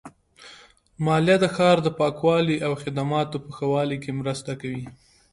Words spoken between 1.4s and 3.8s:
د ښار د پاکوالي او خدماتو په ښه